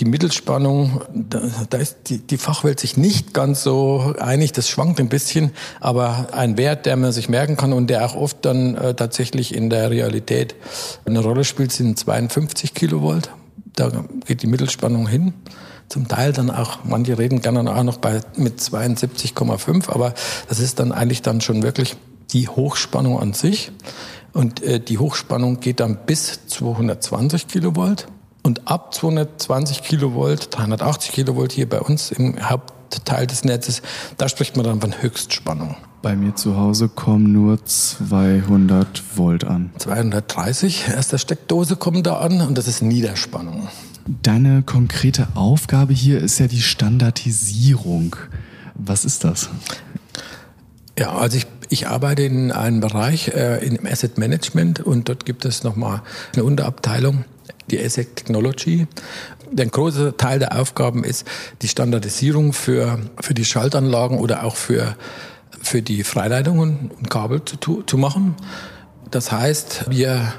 [0.00, 4.98] Die Mittelspannung, da, da ist die, die Fachwelt sich nicht ganz so einig, das schwankt
[4.98, 8.76] ein bisschen, aber ein Wert, der man sich merken kann und der auch oft dann
[8.76, 10.54] äh, tatsächlich in der Realität
[11.04, 13.28] eine Rolle spielt, sind 52 Kilovolt.
[13.74, 13.90] Da
[14.24, 15.34] geht die Mittelspannung hin.
[15.90, 20.14] Zum Teil dann auch, manche reden gerne auch noch bei, mit 72,5, aber
[20.48, 21.94] das ist dann eigentlich dann schon wirklich
[22.32, 23.70] die Hochspannung an sich.
[24.36, 28.06] Und äh, die Hochspannung geht dann bis 220 Kilovolt.
[28.42, 33.80] Und ab 220 Kilovolt, 380 Kilovolt hier bei uns im Hauptteil des Netzes,
[34.18, 35.74] da spricht man dann von Höchstspannung.
[36.02, 39.70] Bei mir zu Hause kommen nur 200 Volt an.
[39.78, 43.68] 230 erster Steckdose kommen da an und das ist Niederspannung.
[44.22, 48.16] Deine konkrete Aufgabe hier ist ja die Standardisierung.
[48.74, 49.48] Was ist das?
[50.98, 55.44] Ja, also ich ich arbeite in einem Bereich äh, im Asset Management und dort gibt
[55.44, 56.02] es nochmal
[56.34, 57.24] eine Unterabteilung,
[57.70, 58.86] die Asset Technology.
[59.50, 61.26] Der große Teil der Aufgaben ist
[61.62, 64.96] die Standardisierung für, für die Schaltanlagen oder auch für,
[65.62, 68.34] für die Freileitungen und Kabel zu, zu machen.
[69.10, 70.32] Das heißt, wir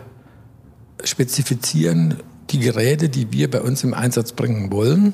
[1.04, 2.16] spezifizieren
[2.50, 5.14] die Geräte, die wir bei uns im Einsatz bringen wollen,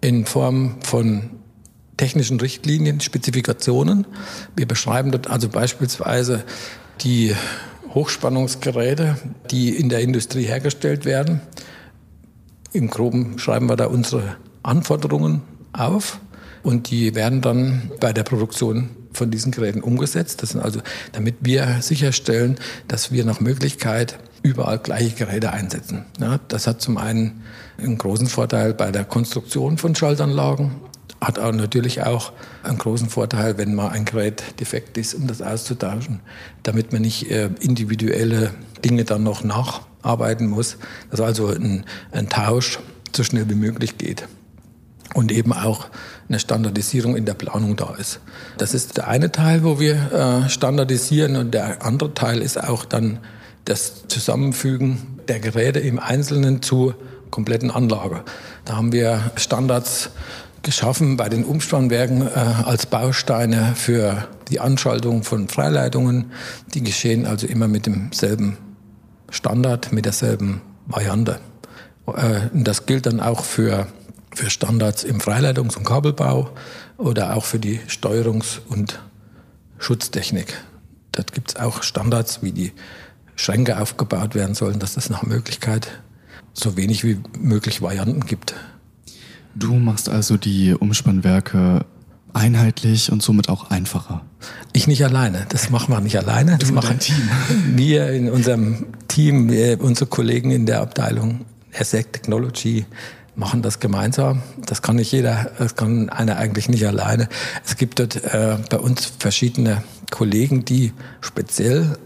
[0.00, 1.30] in Form von
[1.96, 4.06] technischen Richtlinien, Spezifikationen.
[4.54, 6.44] Wir beschreiben dort also beispielsweise
[7.00, 7.34] die
[7.94, 9.16] Hochspannungsgeräte,
[9.50, 11.40] die in der Industrie hergestellt werden.
[12.72, 16.20] Im Groben schreiben wir da unsere Anforderungen auf
[16.62, 20.42] und die werden dann bei der Produktion von diesen Geräten umgesetzt.
[20.42, 20.80] Das sind also,
[21.12, 26.04] damit wir sicherstellen, dass wir nach Möglichkeit überall gleiche Geräte einsetzen.
[26.20, 27.42] Ja, das hat zum einen
[27.78, 30.72] einen großen Vorteil bei der Konstruktion von Schaltanlagen,
[31.26, 35.42] hat auch natürlich auch einen großen Vorteil, wenn mal ein Gerät defekt ist, um das
[35.42, 36.20] auszutauschen,
[36.62, 40.76] damit man nicht äh, individuelle Dinge dann noch nacharbeiten muss,
[41.10, 42.78] dass also ein, ein Tausch
[43.14, 44.28] so schnell wie möglich geht
[45.14, 45.88] und eben auch
[46.28, 48.20] eine Standardisierung in der Planung da ist.
[48.58, 52.84] Das ist der eine Teil, wo wir äh, standardisieren und der andere Teil ist auch
[52.84, 53.18] dann
[53.64, 56.94] das Zusammenfügen der Geräte im Einzelnen zur
[57.30, 58.22] kompletten Anlage.
[58.64, 60.10] Da haben wir Standards
[60.66, 62.30] geschaffen bei den Umspannwerken äh,
[62.64, 66.32] als Bausteine für die Anschaltung von Freileitungen.
[66.74, 68.58] Die geschehen also immer mit demselben
[69.30, 71.38] Standard, mit derselben Variante.
[72.08, 73.86] Äh, das gilt dann auch für,
[74.34, 76.50] für Standards im Freileitungs- und Kabelbau
[76.98, 78.98] oder auch für die Steuerungs- und
[79.78, 80.52] Schutztechnik.
[81.12, 82.72] Dort gibt es auch Standards, wie die
[83.36, 85.86] Schränke aufgebaut werden sollen, dass es nach Möglichkeit
[86.54, 88.54] so wenig wie möglich Varianten gibt.
[89.58, 91.86] Du machst also die Umspannwerke
[92.34, 94.20] einheitlich und somit auch einfacher.
[94.74, 95.46] Ich nicht alleine.
[95.48, 96.58] Das machen wir nicht alleine.
[96.58, 97.16] Das machen Team.
[97.74, 102.84] wir in unserem Team, wir, unsere Kollegen in der Abteilung ASEC Technology
[103.34, 104.42] machen das gemeinsam.
[104.66, 107.26] Das kann nicht jeder, das kann einer eigentlich nicht alleine.
[107.64, 110.92] Es gibt dort äh, bei uns verschiedene Kollegen, die
[111.22, 111.96] speziell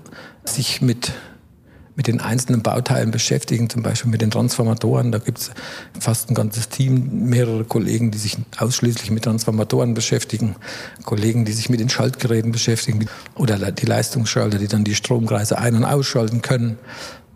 [0.45, 1.13] sich mit
[2.01, 5.13] mit den einzelnen Bauteilen beschäftigen, zum Beispiel mit den Transformatoren.
[5.13, 5.51] Da gibt es
[6.01, 10.57] fast ein ganzes Team, mehrere Kollegen, die sich ausschließlich mit Transformatoren beschäftigen,
[11.05, 15.75] Kollegen, die sich mit den Schaltgeräten beschäftigen oder die Leistungsschalter, die dann die Stromkreise ein-
[15.75, 16.79] und ausschalten können.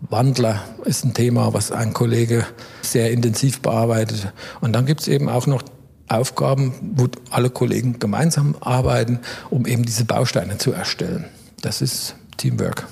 [0.09, 2.43] Wandler ist ein Thema, was ein Kollege
[2.81, 4.33] sehr intensiv bearbeitet.
[4.61, 5.61] Und dann gibt es eben auch noch
[6.07, 9.19] Aufgaben, wo alle Kollegen gemeinsam arbeiten,
[9.51, 11.25] um eben diese Bausteine zu erstellen.
[11.61, 12.87] Das ist Teamwork,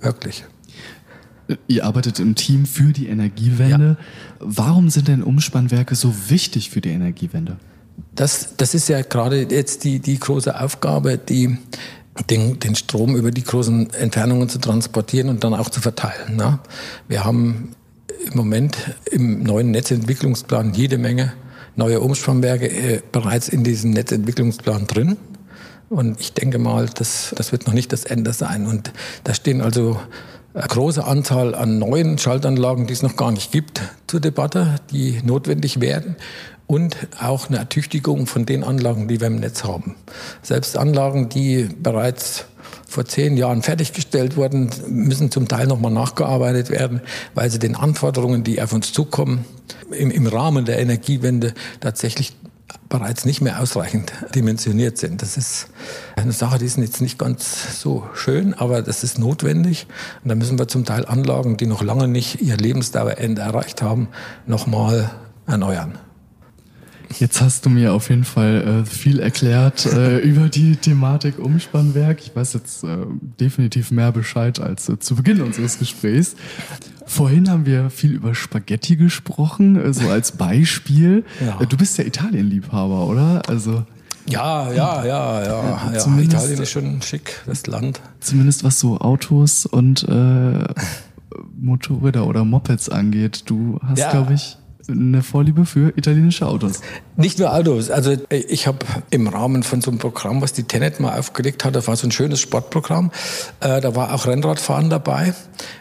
[0.00, 0.44] wirklich.
[1.66, 3.96] Ihr arbeitet im Team für die Energiewende.
[4.38, 7.56] Warum sind denn Umspannwerke so wichtig für die Energiewende?
[8.14, 11.58] Das, das ist ja gerade jetzt die, die große Aufgabe, die,
[12.28, 16.36] den, den Strom über die großen Entfernungen zu transportieren und dann auch zu verteilen.
[16.36, 16.58] Ne?
[17.08, 17.70] Wir haben
[18.26, 18.76] im Moment
[19.10, 21.32] im neuen Netzentwicklungsplan jede Menge
[21.76, 25.16] neue Umspannwerke äh, bereits in diesem Netzentwicklungsplan drin.
[25.88, 28.66] Und ich denke mal, das, das wird noch nicht das Ende sein.
[28.66, 28.92] Und
[29.24, 30.00] da stehen also
[30.54, 35.20] eine große Anzahl an neuen Schaltanlagen, die es noch gar nicht gibt, zur Debatte, die
[35.24, 36.16] notwendig werden.
[36.66, 39.96] Und auch eine Ertüchtigung von den Anlagen, die wir im Netz haben.
[40.42, 42.44] Selbst Anlagen, die bereits
[42.86, 47.00] vor zehn Jahren fertiggestellt wurden, müssen zum Teil nochmal nachgearbeitet werden,
[47.34, 49.44] weil sie den Anforderungen, die auf uns zukommen,
[49.90, 52.36] im, im Rahmen der Energiewende tatsächlich
[52.88, 55.22] bereits nicht mehr ausreichend dimensioniert sind.
[55.22, 55.68] Das ist
[56.16, 59.86] eine Sache, die ist jetzt nicht ganz so schön, aber das ist notwendig.
[60.22, 64.08] Und da müssen wir zum Teil Anlagen, die noch lange nicht ihr Lebensdauerende erreicht haben,
[64.46, 65.10] nochmal
[65.46, 65.98] erneuern.
[67.18, 72.20] Jetzt hast du mir auf jeden Fall äh, viel erklärt äh, über die Thematik Umspannwerk.
[72.22, 72.98] Ich weiß jetzt äh,
[73.40, 76.36] definitiv mehr Bescheid als äh, zu Beginn unseres Gesprächs.
[77.06, 81.24] Vorhin haben wir viel über Spaghetti gesprochen, äh, so als Beispiel.
[81.44, 81.60] Ja.
[81.60, 83.42] Äh, Du bist ja Italienliebhaber, oder?
[83.48, 83.84] Also
[84.26, 85.92] Ja, ja, ja, ja.
[85.92, 86.18] ja.
[86.18, 88.00] Italien ist schon schick, das Land.
[88.20, 90.06] zumindest was so Autos und
[91.60, 93.42] Motorräder oder Mopeds angeht.
[93.46, 94.10] Du hast, Ja.
[94.12, 94.56] glaube ich,
[94.88, 96.80] eine Vorliebe für italienische Autos.
[97.16, 97.90] Nicht nur Autos.
[97.90, 98.78] Also ich habe
[99.10, 102.06] im Rahmen von so einem Programm, was die Tenet mal aufgelegt hat, das war so
[102.06, 103.10] ein schönes Sportprogramm,
[103.60, 105.34] äh, da war auch Rennradfahren dabei,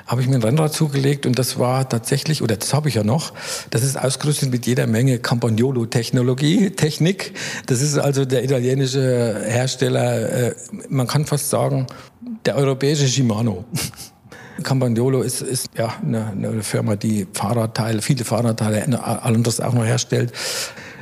[0.05, 3.03] habe ich mir ein Rennrad zugelegt und das war tatsächlich, oder das habe ich ja
[3.03, 3.33] noch,
[3.69, 7.33] das ist ausgerüstet mit jeder Menge Campagnolo-Technologie, Technik.
[7.67, 10.55] Das ist also der italienische Hersteller, äh,
[10.89, 11.87] man kann fast sagen,
[12.45, 13.65] der europäische Shimano.
[14.63, 20.33] Campagnolo ist, ist ja eine, eine Firma, die Fahrradteile, viele Fahrradteile, anderes auch noch herstellt.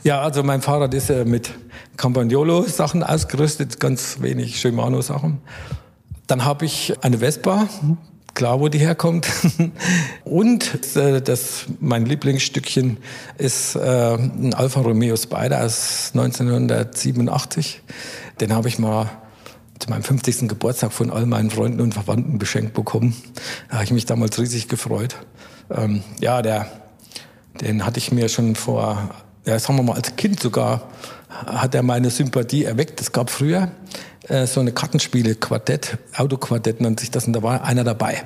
[0.03, 1.51] Ja, also mein Fahrrad ist ja mit
[1.97, 5.39] Campagnolo-Sachen ausgerüstet, ganz wenig Shimano-Sachen.
[6.27, 7.67] Dann habe ich eine Vespa,
[8.33, 9.27] klar, wo die herkommt.
[10.23, 12.97] Und äh, das, mein Lieblingsstückchen
[13.37, 17.81] ist äh, ein Alfa Romeo Spider aus 1987.
[18.39, 19.09] Den habe ich mal
[19.87, 20.49] zu meinem 50.
[20.49, 23.15] Geburtstag von all meinen Freunden und Verwandten beschenkt bekommen.
[23.69, 25.15] Da habe ich mich damals riesig gefreut.
[25.73, 26.67] Ähm, ja, der,
[27.61, 29.09] den hatte ich mir schon vor,
[29.45, 30.89] ja, sagen wir mal, als Kind sogar,
[31.29, 32.99] hat er meine Sympathie erweckt.
[32.99, 33.71] Es gab früher
[34.27, 38.23] äh, so eine Kartenspiele, Quartett, Autoquartett nennt sich das, und da war einer dabei.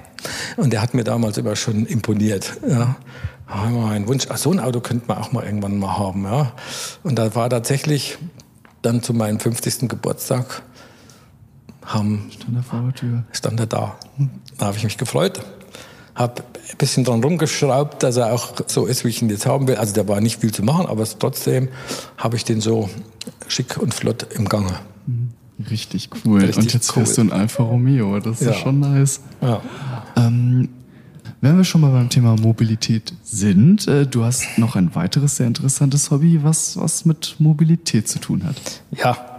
[0.58, 2.54] Und der hat mir damals immer schon imponiert.
[2.67, 2.95] Ja.
[3.47, 5.95] Da war immer ein Wunsch, ach, so ein Auto könnte man auch mal irgendwann mal
[5.97, 6.24] haben.
[6.24, 6.54] Ja.
[7.04, 8.17] Und da war tatsächlich
[8.82, 9.88] dann zu meinem 50.
[9.88, 10.63] Geburtstag
[11.86, 13.24] haben An der Vortür.
[13.32, 13.96] stand er da.
[14.58, 15.41] Da habe ich mich gefreut.
[16.13, 19.67] Habe ein bisschen dran rumgeschraubt, dass er auch so ist, wie ich ihn jetzt haben
[19.67, 19.76] will.
[19.76, 21.70] Also da war nicht viel zu machen, aber trotzdem
[22.17, 22.89] habe ich den so
[23.48, 24.74] schick und flott im Gange.
[25.70, 26.39] Richtig cool.
[26.41, 27.06] Richtig und jetzt cool.
[27.06, 28.20] fährst du ein Alfa Romeo.
[28.20, 28.54] Das ist Ja.
[28.54, 29.22] schon nice.
[29.41, 29.62] Ja.
[30.17, 30.70] Ähm,
[31.39, 35.48] wenn wir schon mal beim Thema Mobilität sind, äh, du hast noch ein weiteres sehr
[35.48, 38.56] interessantes Hobby, was, was mit Mobilität zu tun hat.
[38.91, 39.31] Ja,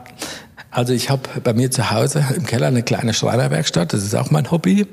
[0.72, 4.30] also ich habe bei mir zu Hause im Keller eine kleine Schreinerwerkstatt, das ist auch
[4.30, 4.86] mein Hobby.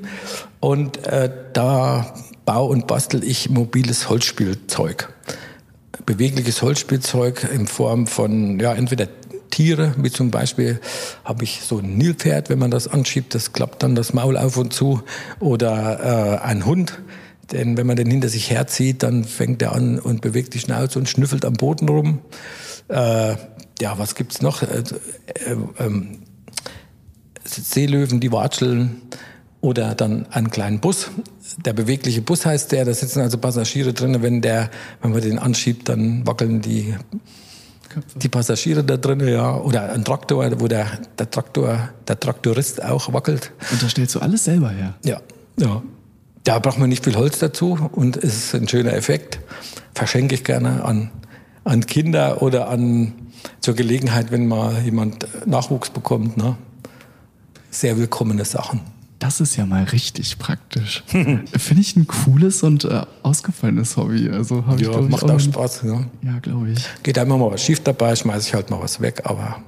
[0.60, 2.14] Und äh, da
[2.44, 5.12] bau und bastel ich mobiles Holzspielzeug.
[6.04, 9.08] Bewegliches Holzspielzeug in Form von, ja, entweder
[9.50, 10.80] Tiere, wie zum Beispiel
[11.24, 14.56] habe ich so ein Nilpferd, wenn man das anschiebt, das klappt dann das Maul auf
[14.56, 15.02] und zu.
[15.40, 17.00] Oder äh, ein Hund,
[17.52, 20.98] Denn wenn man den hinter sich herzieht, dann fängt er an und bewegt die Schnauze
[20.98, 22.20] und schnüffelt am Boden rum.
[22.88, 23.34] Äh,
[23.80, 24.62] ja, was gibt's noch?
[24.62, 24.82] Äh,
[25.46, 26.20] äh, ähm,
[27.44, 29.02] Seelöwen, die watscheln
[29.60, 31.10] oder dann einen kleinen Bus.
[31.64, 34.22] Der bewegliche Bus heißt der, da sitzen also Passagiere drin.
[34.22, 34.70] Wenn der,
[35.02, 36.94] wenn man den anschiebt, dann wackeln die,
[38.16, 39.56] die Passagiere da drin, ja.
[39.56, 40.86] Oder ein Traktor, wo der,
[41.18, 43.52] der Traktor, der Traktorist auch wackelt.
[43.70, 44.94] Und da stellst du alles selber her?
[45.04, 45.20] Ja,
[45.58, 45.82] ja.
[46.44, 49.40] Da braucht man nicht viel Holz dazu und es ist ein schöner Effekt.
[49.94, 51.10] Verschenke ich gerne an,
[51.64, 53.29] an Kinder oder an
[53.60, 56.36] zur Gelegenheit, wenn mal jemand Nachwuchs bekommt.
[56.36, 56.56] Ne?
[57.70, 58.80] Sehr willkommene Sachen.
[59.20, 61.04] Das ist ja mal richtig praktisch.
[61.06, 64.30] Finde ich ein cooles und äh, ausgefallenes Hobby.
[64.30, 65.82] Also ja, ich, macht ich, auch Spaß.
[65.84, 66.84] Ja, ja glaube ich.
[67.02, 69.62] Geht einmal mal was schief dabei, schmeiße ich halt mal was weg, aber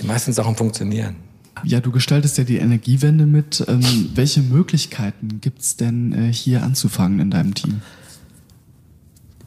[0.00, 1.16] die meisten Sachen funktionieren.
[1.64, 3.62] Ja, du gestaltest ja die Energiewende mit.
[3.68, 7.82] Ähm, welche Möglichkeiten gibt es denn äh, hier anzufangen in deinem Team?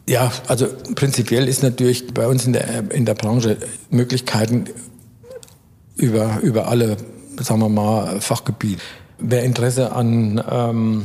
[0.08, 3.58] Ja, also prinzipiell ist natürlich bei uns in der, in der Branche
[3.90, 4.66] Möglichkeiten
[5.96, 6.98] über, über alle,
[7.40, 8.82] sagen wir mal, Fachgebiete.
[9.20, 11.04] Wer Interesse an ähm,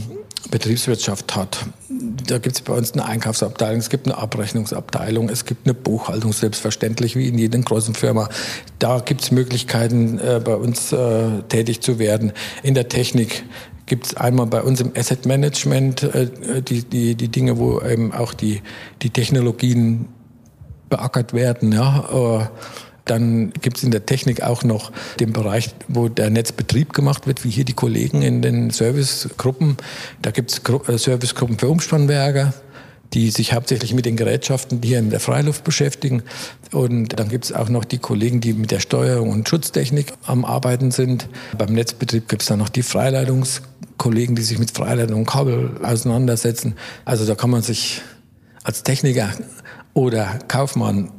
[0.51, 1.67] Betriebswirtschaft hat,
[2.27, 6.33] da gibt es bei uns eine Einkaufsabteilung, es gibt eine Abrechnungsabteilung, es gibt eine Buchhaltung,
[6.33, 8.29] selbstverständlich wie in jeder großen Firma.
[8.79, 12.33] Da gibt es Möglichkeiten, äh, bei uns äh, tätig zu werden.
[12.63, 13.45] In der Technik
[13.87, 18.13] gibt es einmal bei uns im Asset Management äh, die, die, die Dinge, wo eben
[18.13, 18.63] auch die,
[19.03, 20.09] die Technologien
[20.89, 21.73] beackert werden.
[21.73, 22.41] Ja.
[22.41, 22.47] Äh,
[23.05, 27.45] dann gibt es in der Technik auch noch den Bereich, wo der Netzbetrieb gemacht wird,
[27.45, 29.77] wie hier die Kollegen in den Servicegruppen.
[30.23, 32.53] Da gibt es äh, Servicegruppen für Umspannwerke,
[33.13, 36.23] die sich hauptsächlich mit den Gerätschaften hier in der Freiluft beschäftigen.
[36.73, 40.45] Und dann gibt es auch noch die Kollegen, die mit der Steuerung und Schutztechnik am
[40.45, 41.29] Arbeiten sind.
[41.57, 46.75] Beim Netzbetrieb gibt es dann noch die Freileitungskollegen, die sich mit Freileitung und Kabel auseinandersetzen.
[47.05, 48.03] Also da kann man sich
[48.65, 49.31] als Techniker
[49.95, 51.11] oder Kaufmann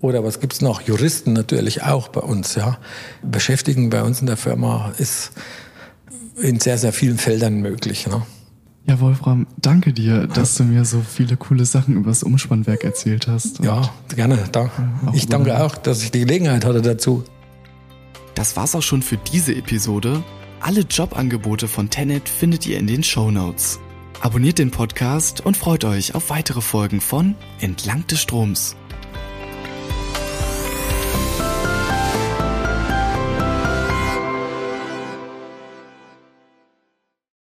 [0.00, 0.82] oder was gibt's noch?
[0.82, 2.78] Juristen natürlich auch bei uns, ja.
[3.22, 5.32] Beschäftigen bei uns in der Firma ist
[6.40, 8.06] in sehr, sehr vielen Feldern möglich.
[8.06, 8.22] Ne?
[8.88, 13.26] Ja, Wolfram, danke dir, dass du mir so viele coole Sachen über das Umspannwerk erzählt
[13.26, 13.58] hast.
[13.64, 14.38] Ja, gerne.
[14.52, 14.70] Da.
[15.12, 17.24] Ich danke auch, dass ich die Gelegenheit hatte dazu.
[18.36, 20.22] Das war's auch schon für diese Episode.
[20.60, 23.80] Alle Jobangebote von Tenet findet ihr in den Show Notes.
[24.20, 28.76] Abonniert den Podcast und freut euch auf weitere Folgen von Entlang des Stroms.